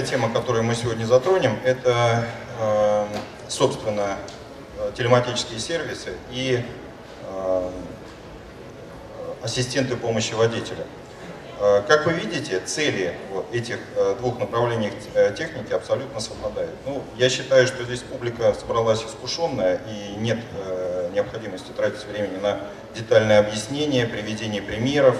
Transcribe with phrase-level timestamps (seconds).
[0.00, 2.24] вторая тема, которую мы сегодня затронем, это,
[2.58, 3.06] э,
[3.48, 4.16] собственно,
[4.96, 6.64] телематические сервисы и
[7.28, 7.70] э,
[9.42, 10.86] ассистенты помощи водителя.
[11.58, 13.14] Э, как вы видите, цели
[13.52, 13.78] этих
[14.20, 14.90] двух направлений
[15.36, 16.74] техники абсолютно совпадают.
[16.86, 20.38] Ну, я считаю, что здесь публика собралась искушенная и нет
[21.12, 22.60] необходимости тратить времени на
[22.94, 25.16] детальное объяснение, приведение примеров,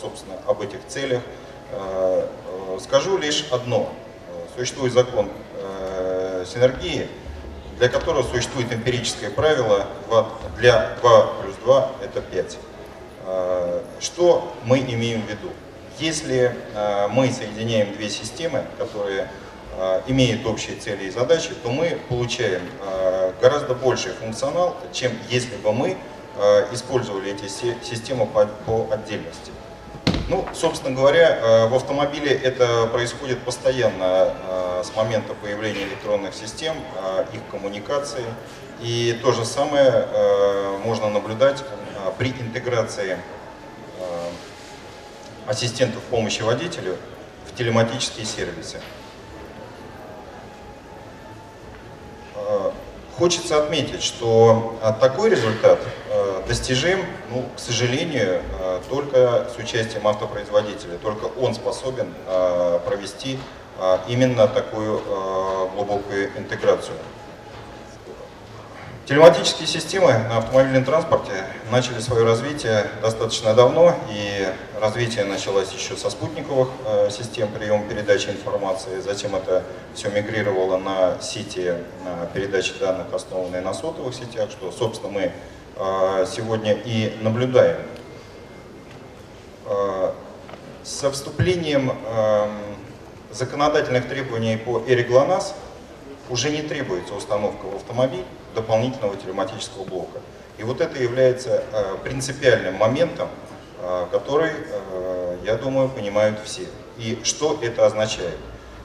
[0.00, 1.22] собственно, об этих целях.
[2.80, 3.92] Скажу лишь одно.
[4.56, 5.28] Существует закон
[6.46, 7.08] синергии,
[7.78, 9.86] для которого существует эмпирическое правило
[10.56, 12.58] для 2 плюс 2 это 5.
[13.26, 15.50] Э, что мы имеем в виду?
[15.98, 19.28] Если э, мы соединяем две системы, которые
[19.78, 22.62] э, имеют общие цели и задачи, то мы получаем
[23.40, 25.96] гораздо больший функционал, чем если бы мы
[26.72, 29.50] использовали эти системы по отдельности.
[30.28, 34.34] Ну, собственно говоря, в автомобиле это происходит постоянно
[34.82, 36.74] с момента появления электронных систем,
[37.32, 38.24] их коммуникации.
[38.80, 40.06] И то же самое
[40.84, 41.62] можно наблюдать
[42.18, 43.18] при интеграции
[43.98, 44.28] э,
[45.46, 46.96] ассистентов помощи водителю
[47.46, 48.80] в телематические сервисы.
[52.34, 52.70] Э,
[53.18, 55.78] хочется отметить, что э, такой результат
[56.46, 58.42] достижим, ну, к сожалению,
[58.88, 60.98] только с участием автопроизводителя.
[61.02, 62.12] Только он способен
[62.86, 63.38] провести
[64.08, 65.02] именно такую
[65.74, 66.96] глубокую интеграцию.
[69.06, 74.48] Телематические системы на автомобильном транспорте начали свое развитие достаточно давно, и
[74.80, 79.62] развитие началось еще со спутниковых э, систем приема передачи информации, затем это
[79.94, 81.74] все мигрировало на сети
[82.34, 85.32] передачи данных, основанные на сотовых сетях, что, собственно, мы э,
[85.76, 87.76] сегодня и наблюдаем.
[89.66, 90.12] Э,
[90.82, 91.92] со вступлением
[93.32, 95.54] законодательных требований по Эре ГЛОНАСС
[96.30, 100.20] уже не требуется установка в автомобиль дополнительного телематического блока.
[100.58, 103.28] И вот это является э, принципиальным моментом,
[104.10, 104.50] который,
[105.44, 106.62] я думаю, понимают все.
[106.96, 108.38] И что это означает?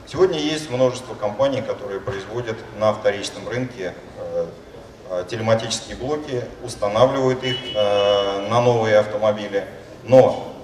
[0.06, 3.94] Сегодня есть множество компаний, которые производят на вторичном рынке
[5.28, 9.64] телематические блоки, устанавливают их на новые автомобили,
[10.04, 10.54] но,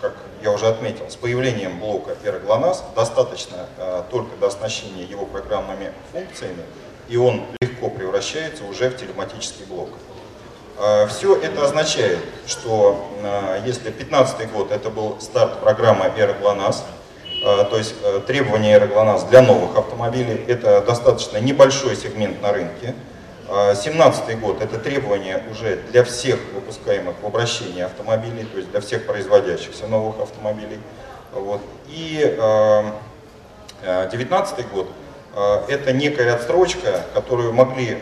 [0.00, 3.66] как я уже отметил, с появлением блока AeroGLONASS достаточно
[4.10, 6.62] только до оснащения его программными функциями,
[7.08, 9.90] и он легко превращается уже в телематический блок.
[11.08, 13.08] Все это означает, что
[13.64, 16.06] если 2015 год это был старт программы
[17.44, 22.94] а, то есть э, требования AeroGLONASS для новых автомобилей, это достаточно небольшой сегмент на рынке.
[23.46, 29.06] 2017 год это требования уже для всех выпускаемых в обращении автомобилей, то есть для всех
[29.06, 30.78] производящихся новых автомобилей.
[31.32, 31.60] Вот.
[31.88, 32.18] И
[33.82, 34.88] 2019 год
[35.34, 37.98] Э, это некая отстрочка, которую могли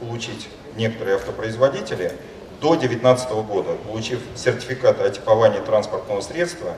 [0.00, 2.12] получить некоторые автопроизводители
[2.60, 6.72] до 2019 года, получив сертификат о типовании транспортного средства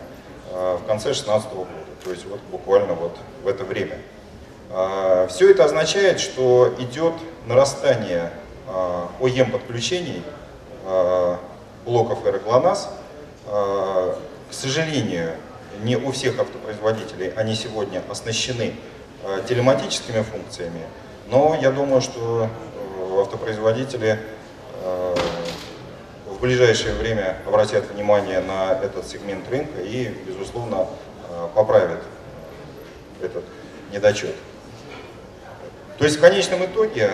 [0.51, 1.71] в конце 2016 года,
[2.05, 3.99] то есть вот буквально вот в это время.
[5.29, 7.15] Все это означает, что идет
[7.47, 8.31] нарастание
[9.21, 10.23] ОЕМ подключений
[11.85, 12.89] блоков РГЛОНАСС.
[13.47, 14.17] К
[14.53, 15.35] сожалению,
[15.83, 18.75] не у всех автопроизводителей они сегодня оснащены
[19.49, 20.83] телематическими функциями,
[21.29, 24.19] но я думаю, что э, автопроизводители
[26.27, 30.87] в ближайшее время обратят внимание на этот сегмент рынка и, безусловно,
[31.55, 32.01] поправят
[33.21, 33.45] этот
[33.93, 34.35] недочет.
[36.01, 37.13] То есть в конечном итоге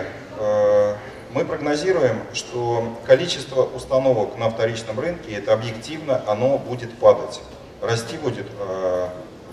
[1.33, 7.41] мы прогнозируем, что количество установок на вторичном рынке, это объективно, оно будет падать.
[7.81, 8.47] Расти будет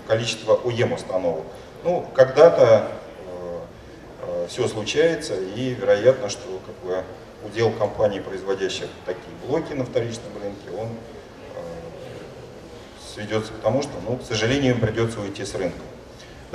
[0.07, 1.43] количество УЕМ установок.
[1.83, 2.87] Ну, когда-то
[3.27, 3.59] э,
[4.21, 7.03] э, все случается, и вероятно, что как бы,
[7.43, 11.61] удел компаний, производящих такие блоки на вторичном рынке, он э,
[13.13, 15.81] сведется к тому, что, ну, к сожалению, им придется уйти с рынка.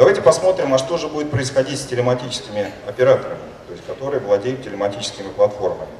[0.00, 5.28] Давайте посмотрим, а что же будет происходить с телематическими операторами, то есть которые владеют телематическими
[5.28, 5.90] платформами.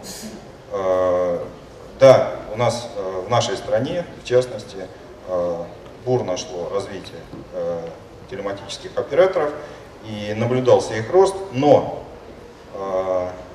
[0.72, 1.44] Э,
[1.98, 4.86] да, у нас э, в нашей стране, в частности,
[5.28, 5.64] э,
[6.06, 7.20] бурно шло развитие
[8.30, 9.52] телематических операторов
[10.06, 12.02] и наблюдался их рост, но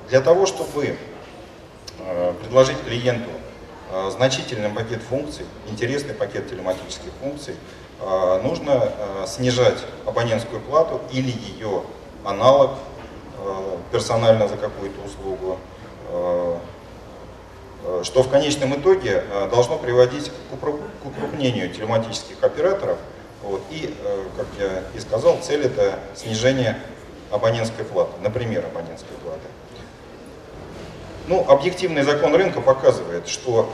[0.08, 0.96] для того, чтобы
[2.40, 3.30] предложить клиенту
[4.10, 7.56] значительный пакет функций, интересный пакет телематических функций,
[8.42, 8.92] нужно
[9.26, 11.82] снижать абонентскую плату или ее
[12.24, 12.72] аналог
[13.92, 15.58] персонально за какую-то услугу,
[18.02, 22.98] что в конечном итоге должно приводить к укрупнению телематических операторов
[23.42, 23.62] Вот.
[23.70, 23.94] И,
[24.36, 26.78] как я и сказал, цель это снижение
[27.30, 29.46] абонентской платы, например, абонентской платы.
[31.28, 33.70] Ну, объективный закон рынка показывает, что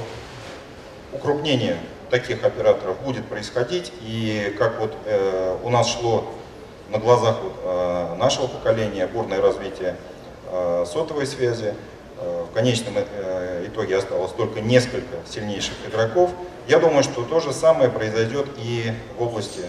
[1.12, 1.78] укрупнение
[2.12, 6.30] таких операторов будет происходить, и как вот э, у нас шло
[6.90, 9.96] на глазах вот, э, нашего поколения бурное развитие
[10.50, 11.74] э, сотовой связи,
[12.20, 16.30] э, в конечном э, итоге осталось только несколько сильнейших игроков,
[16.68, 19.62] я думаю, что то же самое произойдет и в области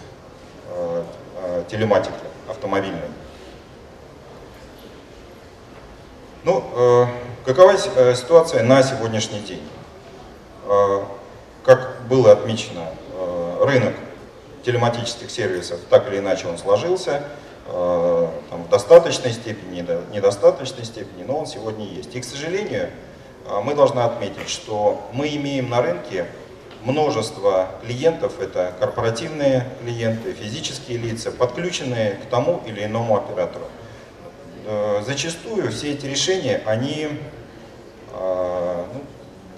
[0.69, 1.03] э,
[1.43, 2.13] э, телематики
[2.49, 2.99] автомобильной.
[6.43, 7.05] Ну, э,
[7.45, 9.63] какова э, ситуация на сегодняшний день?
[11.63, 13.93] Как было отмечено, э, рынок
[14.65, 17.23] телематических сервисов так или иначе он сложился,
[17.67, 22.13] э, там, в достаточной степени, недостаточной степени, но он сегодня есть.
[22.15, 22.89] И, к сожалению,
[23.45, 26.25] э, мы должны отметить, что мы имеем на рынке
[26.83, 33.65] множество клиентов, это корпоративные клиенты, физические лица, подключенные к тому или иному оператору.
[35.05, 37.19] Зачастую все эти решения, они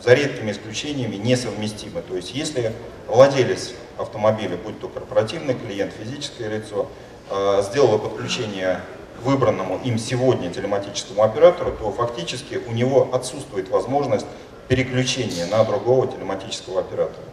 [0.05, 2.01] за редкими исключениями несовместимы.
[2.01, 2.71] То есть если
[3.07, 6.87] владелец автомобиля, будь то корпоративный клиент, физическое лицо,
[7.29, 8.81] э, сделало подключение
[9.19, 14.27] к выбранному им сегодня телематическому оператору, то фактически у него отсутствует возможность
[14.67, 17.23] переключения на другого телематического оператора.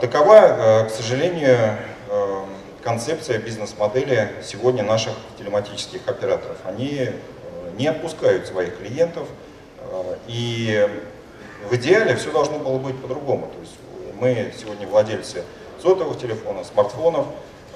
[0.00, 1.76] Такова, к сожалению,
[2.86, 6.56] концепция бизнес-модели сегодня наших телематических операторов.
[6.64, 7.12] Они э,
[7.76, 9.26] не отпускают своих клиентов,
[9.80, 10.88] э, и
[11.68, 13.50] в идеале все должно было быть по-другому.
[13.52, 13.74] То есть
[14.20, 15.44] мы сегодня владельцы
[15.82, 17.26] сотовых телефонов, смартфонов,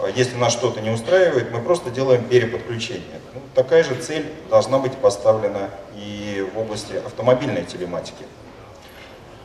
[0.00, 3.20] э, если нас что-то не устраивает, мы просто делаем переподключение.
[3.34, 8.24] Ну, такая же цель должна быть поставлена и в области автомобильной телематики.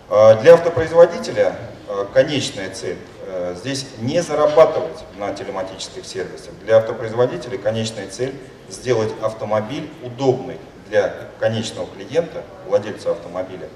[0.08, 1.56] Для автопроизводителя
[2.14, 2.98] конечная цель
[3.56, 6.54] здесь не зарабатывать на телематических сервисах.
[6.64, 8.36] Для автопроизводителей конечная цель–
[8.70, 10.58] сделать автомобиль удобный
[10.90, 13.68] для конечного клиента, владельца автомобиля,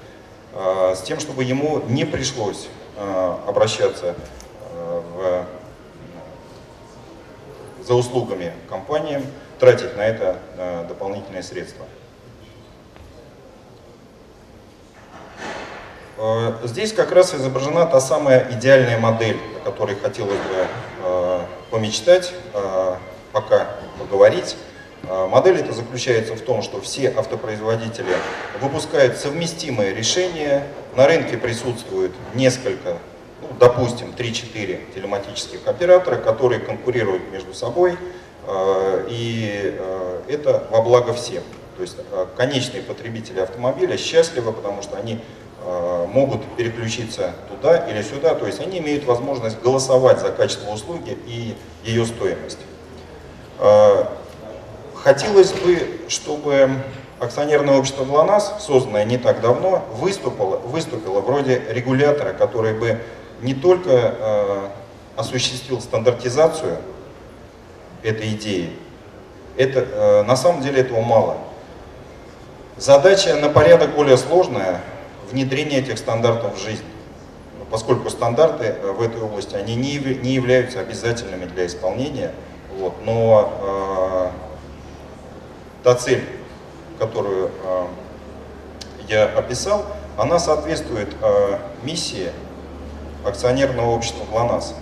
[0.54, 2.68] с тем, чтобы ему не пришлось
[2.98, 4.16] э, обращаться
[4.74, 5.46] в,
[7.86, 9.24] за услугами компаниям,
[9.60, 10.38] тратить на это
[10.88, 11.86] дополнительные средства.
[16.20, 20.68] Э, здесь как раз изображена та самая идеальная модель, о которой хотелось бы
[21.04, 21.40] э,
[21.72, 22.96] помечтать, э,
[23.32, 23.68] пока
[23.98, 24.58] поговорить.
[25.04, 28.16] Модель эта заключается в том, что все автопроизводители
[28.62, 32.98] выпускают совместимые решения, на рынке присутствует несколько,
[33.42, 37.98] ну, допустим, 3-4 телематических оператора, которые конкурируют между собой,
[39.08, 39.80] и
[40.28, 41.44] это во благо всем.
[41.78, 41.98] То есть
[42.36, 45.20] конечные потребители автомобиля счастливы, потому что они
[46.14, 51.56] могут переключиться туда или сюда, то есть они имеют возможность голосовать за качество услуги и
[51.84, 52.60] ее стоимость.
[55.10, 56.70] Э, хотелось бы, чтобы
[57.20, 63.00] акционерное общество ГЛОНАСС, созданное не так давно, выступило, выступило вроде регулятора, который бы
[63.42, 64.68] не только э,
[65.16, 66.78] осуществил стандартизацию
[68.04, 68.70] этой идеи,
[69.58, 71.38] это, на самом деле этого мало.
[72.78, 74.80] Задача на порядок более сложная,
[75.30, 76.86] внедрение этих стандартов в жизнь.
[77.70, 82.32] Поскольку стандарты э, в этой области, они не, не являются обязательными для исполнения,
[82.78, 84.49] вот, но э,
[85.84, 86.24] та цель,
[86.98, 87.86] которую э,
[89.08, 89.86] я описал,
[90.18, 92.32] она соответствует э, миссии
[93.26, 94.76] акционерного общества ГЛОНАСС.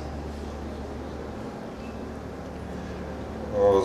[3.55, 3.83] Э,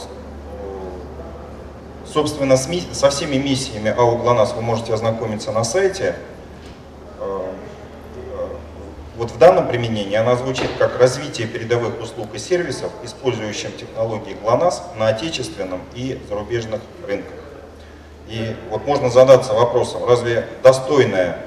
[2.06, 6.16] собственно, со всеми миссиями АО ГЛОНАСС вы можете ознакомиться на сайте
[9.16, 14.82] вот в данном применении она звучит как развитие передовых услуг и сервисов, использующим технологии ГЛОНАСС
[14.96, 17.34] на отечественном и зарубежных рынках.
[18.28, 21.38] И вот можно задаться вопросом, разве достойная,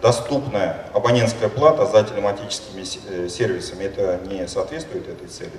[0.00, 5.50] доступная абонентская плата за телематическими э, сервисами это не соответствует этой цели?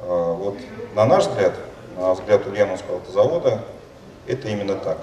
[0.00, 0.58] А, вот
[0.94, 1.54] на наш взгляд,
[1.96, 3.62] на взгляд Ульяновского автозавода,
[4.28, 4.98] это именно так.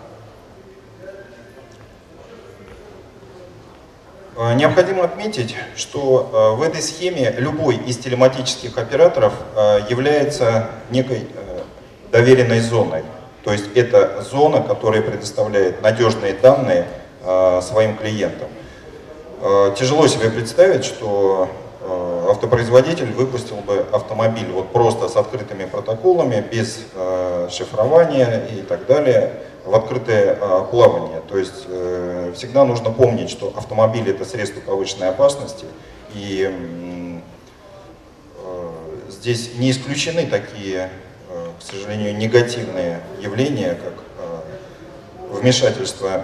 [4.37, 11.27] Необходимо отметить, что э, в этой схеме любой из телематических операторов э, является некой
[12.11, 13.03] доверенной зоной.
[13.43, 16.87] То есть это зона, которая предоставляет надежные данные
[17.61, 18.47] своим клиентам.
[19.75, 21.49] Тяжело себе представить, что
[22.29, 26.85] автопроизводитель выпустил бы автомобиль вот просто с открытыми протоколами, без
[27.51, 29.33] шифрования и так далее,
[29.65, 31.21] в открытое а, плавание.
[31.27, 35.65] То есть э, всегда нужно помнить, что автомобиль это средство повышенной опасности,
[36.13, 37.21] и
[39.09, 40.89] здесь не исключены такие,
[41.27, 43.93] к сожалению, негативные явления, как
[45.29, 46.23] вмешательство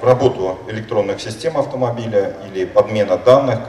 [0.00, 3.60] в работу электронных систем автомобиля или подмена данных,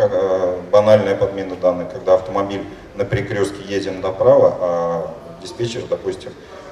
[0.71, 6.31] банальная подмена данных, когда автомобиль на перекрестке едет направо, а диспетчер, допустим,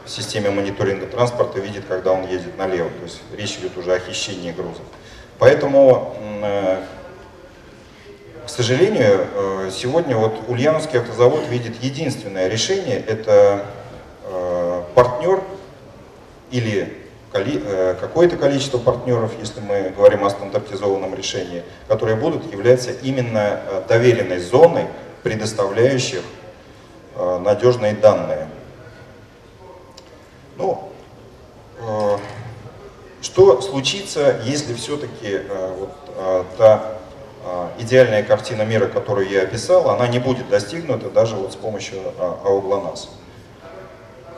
[0.09, 2.89] системе мониторинга транспорта видит, когда он едет налево.
[2.89, 4.83] То есть речь идет уже о хищении грузов.
[5.39, 6.83] Поэтому, э,
[8.45, 13.65] к сожалению, э, сегодня вот Ульяновский автозавод видит единственное решение, это
[14.25, 15.41] э, партнер
[16.51, 16.95] или
[18.01, 24.87] какое-то количество партнеров, если мы говорим о стандартизованном решении, которые будут являться именно доверенной зоной,
[25.21, 26.23] предоставляющих
[27.15, 28.47] надежные данные.
[30.59, 30.89] Ну,
[31.79, 32.17] э,
[33.21, 36.95] что случится, если все-таки э, вот, э, та
[37.45, 41.99] э, идеальная картина мира, которую я описал, она не будет достигнута даже вот с помощью
[41.99, 43.09] э, АОГЛОНАСС?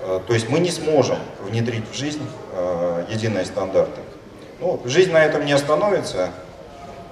[0.03, 2.23] Э, то есть мы не сможем внедрить в жизнь
[3.09, 4.01] единые стандарты.
[4.59, 6.29] Ну, жизнь на этом не остановится,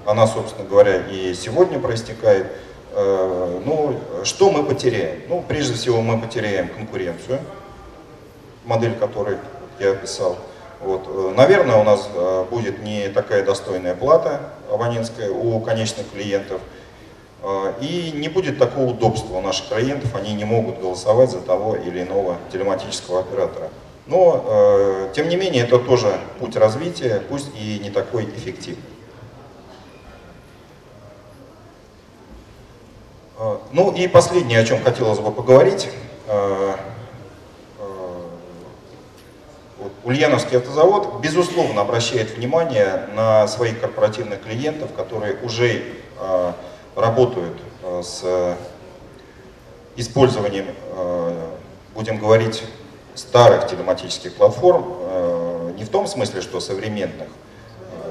[0.05, 2.51] она, собственно говоря, и сегодня проистекает.
[2.95, 5.21] Ну, что мы потеряем?
[5.29, 7.39] Ну, прежде всего, мы потеряем конкуренцию,
[8.69, 9.37] модель которой
[9.79, 10.37] я описал.
[10.79, 11.07] Вот.
[11.07, 16.61] Э, наверное, у нас э, будет не такая достойная плата абонентская у конечных клиентов,
[17.41, 21.75] э, и не будет такого удобства у наших клиентов, они не могут голосовать за того
[21.75, 23.69] или иного телематического оператора.
[24.05, 28.81] Но, тем не менее, это тоже путь развития, пусть и не такой эффективный.
[33.71, 35.89] Ну и последнее, о чем хотелось бы поговорить,
[40.09, 45.83] Ульяновский автозавод, безусловно, обращает внимание на своих корпоративных клиентов, которые уже
[46.19, 46.53] э,
[46.95, 48.57] работают э, с
[49.95, 51.45] использованием, э,
[51.93, 52.63] будем говорить,
[53.13, 57.27] старых телематических платформ, э, не в том смысле, что современных,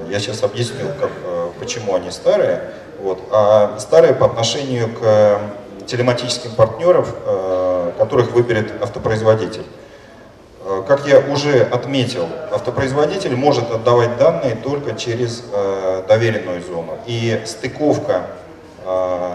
[0.09, 5.41] я сейчас объясню, как, э, почему они старые, вот, а старые по отношению к
[5.85, 9.65] телематическим партнерам, э, которых выберет автопроизводитель.
[10.69, 16.99] Э, как я уже отметил, автопроизводитель может отдавать данные только через э, доверенную зону.
[17.07, 18.27] И стыковка
[18.85, 19.33] э,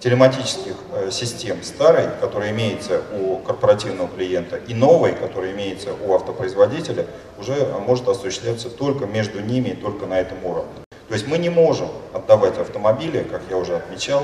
[0.00, 0.74] телематических
[1.12, 7.06] систем старой, которая имеется у корпоративного клиента, и новой, которая имеется у автопроизводителя,
[7.38, 7.54] уже
[7.86, 10.72] может осуществляться только между ними и только на этом уровне.
[11.08, 14.22] То есть мы не можем отдавать автомобили, как я уже отмечал,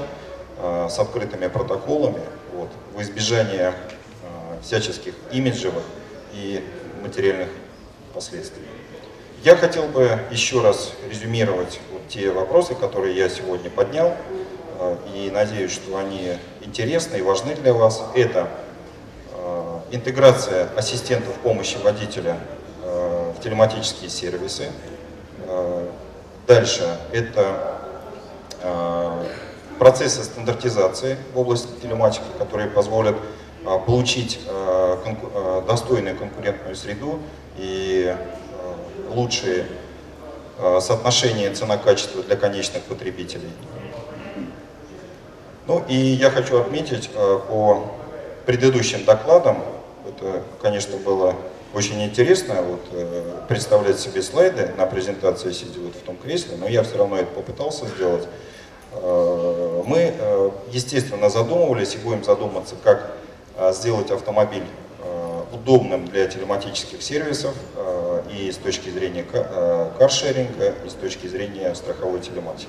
[0.88, 2.22] с открытыми протоколами
[2.54, 3.74] вот, в избежание
[4.66, 5.84] всяческих имиджевых
[6.32, 6.62] и
[7.00, 7.48] материальных
[8.12, 8.64] последствий.
[9.44, 14.12] Я хотел бы еще раз резюмировать вот те вопросы, которые я сегодня поднял,
[14.80, 18.02] э, и надеюсь, что они интересны и важны для вас.
[18.16, 18.48] Это
[19.34, 22.40] э, интеграция ассистентов помощи водителя
[22.82, 24.68] э, в телематические сервисы.
[26.48, 27.76] Дальше это
[29.78, 33.16] процессы стандартизации в области телематики, которые позволят
[33.86, 34.98] получить а,
[35.34, 37.18] а, достойную конкурентную среду
[37.58, 38.14] и
[39.10, 39.66] лучшие
[40.80, 43.50] соотношения цена-качество для конечных потребителей.
[45.66, 47.90] Ну и я хочу отметить по
[48.46, 49.62] предыдущим докладам,
[50.08, 51.34] это, конечно, было
[51.74, 56.66] очень интересно вот, э, представлять себе слайды на презентации, сидя вот в том кресле, но
[56.66, 58.26] я все равно это попытался сделать.
[58.94, 63.35] Мы, э, естественно, задумывались и будем задуматься, как Э,
[63.72, 64.66] сделать автомобиль
[65.00, 69.24] э, удобным для телематических сервисов э, и с точки зрения
[69.98, 72.68] каршеринга, и с точки зрения страховой телематики.